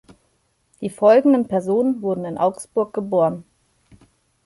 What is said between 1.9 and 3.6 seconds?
wurden in Augsburg geboren.